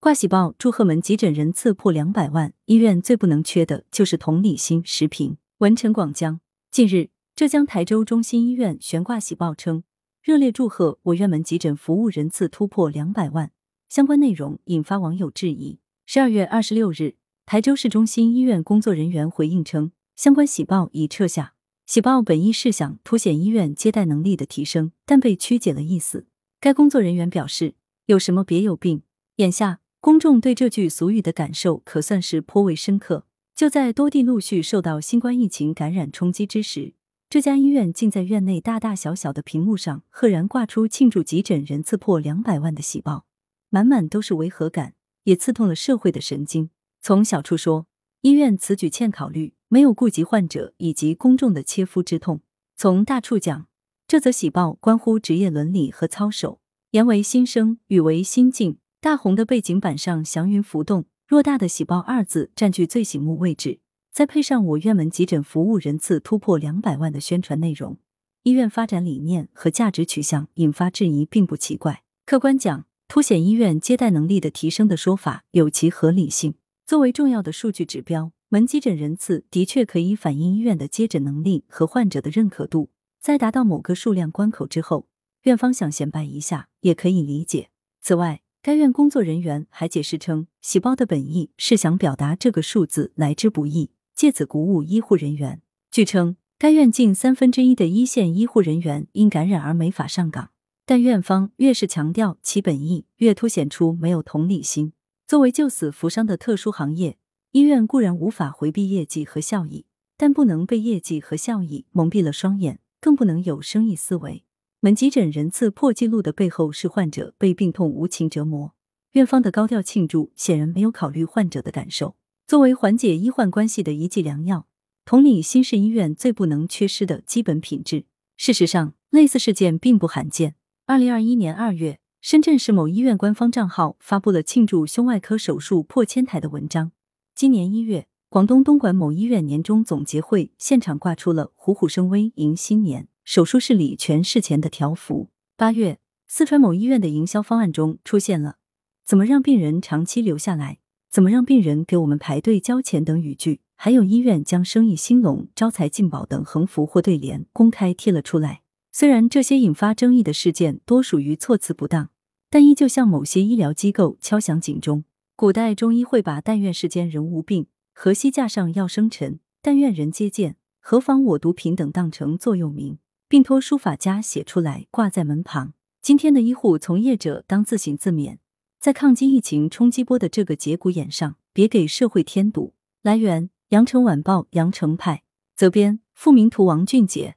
[0.00, 4.80] 挂喜报祝贺门急诊人次破两百万，医院最不能缺的就是同理心。
[4.82, 6.40] 时评：文陈广江。
[6.70, 9.82] 近日，浙江台州中心医院悬挂喜报称，
[10.22, 13.50] 热烈祝贺我院门急诊服务人次突破两百万。
[13.90, 15.80] 相关内容引发网友质疑。
[16.06, 21.52] 十二月二十六日，台州市中心医院工作人员回应称，相关喜报已撤下。
[21.84, 26.24] 喜报本意是想凸显医院接待能力的提升，但被曲解了意思。
[26.58, 27.74] 该工作人员表示，
[28.06, 29.02] 有什么别有病。
[29.36, 29.79] 眼下。
[30.02, 33.26] 公众对这句俗语的感受可算是颇为深刻。
[33.54, 36.94] 就在多地陆续受到新冠疫情感染冲击之时，
[37.28, 43.26] 这家医院竟在院内大大小小的屏幕上赫然挂出庆祝急诊人次破两百万的喜报，
[43.68, 44.94] 满满都是违和感，
[45.24, 46.70] 也刺痛了社会的神经。
[47.02, 47.86] 从小处说，
[48.22, 52.38] 医院此举欠考虑，没有顾及患者以及公众的切肤之痛；
[52.74, 53.68] 从大处讲，
[54.08, 58.78] 这则喜报关乎职业伦理和操守，言为心声，语为心境。
[59.02, 63.80] 大红的背景板上祥云浮动，偌大的喜报二字占据最醒目位置。
[64.12, 67.96] 再配上我院门急诊服务人次突破两百万的宣传内容，
[68.42, 72.02] 医院发展理念和价值取向引发质疑，并不奇怪。
[72.26, 76.56] 客观讲，凸显医院接待能力的提升的说法有其合理性。
[76.84, 82.90] 作为重要的数据指标，门急诊人次的确可以反映医院的接诊能力和患者的认可度。
[83.18, 85.06] 在达到某个数量关口之后，
[85.44, 87.70] 院方想显摆一下也可以理解。
[88.02, 95.62] 此外，该院工作人员还解释称，喜报的本意是想表达这个数字来之不易，借此鼓舞医护人员。
[95.90, 100.50] 据称，该院近三分之一的一线医护人员因感染而没法上岗，
[100.84, 104.92] 但院方越是强调其本意，越凸显出没有同理心。
[105.26, 107.16] 作为救死扶伤的特殊行业，
[107.52, 109.86] 医院固然无法回避业绩和效益，
[110.18, 114.44] 但不能被业绩和效益蒙蔽了双眼，更不能有生意思维。
[114.82, 118.72] 门急诊人次破纪录的背后是患者被病痛无情折磨，
[119.12, 122.16] 院方的高调庆祝显然没有考虑患者的感受。
[122.46, 124.66] 作为缓解医患关系的一剂良药，
[125.04, 128.06] 同理心是医院最不能缺失的基本品质。
[128.38, 130.54] 事实上，类似事件并不罕见。
[130.86, 136.92] 二零二一年二月，深圳市某医院官方账号发布了庆祝胸外科手术破千台的文章。
[137.34, 143.08] 今年一月，广东东莞某医院年终总结会现场挂出了“虎虎生威，迎新年”。
[143.30, 145.28] 手术室里全是钱的条幅。
[145.56, 148.56] 八月，四川某医院的营销方案中出现了
[149.06, 158.62] “怎么让病人长期留下来，怎么让病人给我们排队交钱”等语句，还有医院将生意兴隆、招财进宝等横幅或对联公开贴了出来。
[158.90, 162.10] 虽然这些引发争议的事件多属于措辞不当，
[162.50, 165.04] 但依旧向某些医疗机构敲响警钟。
[165.36, 172.98] 古代中医会把“但愿世间人无病，河西架上药生尘，但愿人皆健，何妨我独平等”当成座右铭。
[173.30, 175.74] 并托书法家写出来挂在门旁。
[176.02, 178.38] 今天的医护从业者当自省自勉，
[178.80, 182.74] 在抗击疫情冲击波的这个节骨眼上，别给社会添堵。
[183.02, 185.22] 来源：羊城晚报羊城派，
[185.54, 187.36] 责编：付明图，王俊杰。